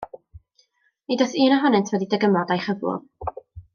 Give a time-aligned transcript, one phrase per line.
[1.11, 3.05] Nid oes un ohonynt wedi dygymod â'i chyflwr.